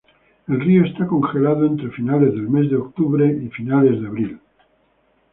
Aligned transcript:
El 0.47 0.59
río 0.59 0.83
está 0.83 1.05
congelado 1.05 1.63
entre 1.67 1.91
finales 1.91 2.31
del 2.31 2.49
mes 2.49 2.71
de 2.71 2.75
octubre 2.75 3.23
y 3.39 3.49
finales 3.49 4.01
de 4.01 4.07
abril. 4.07 4.39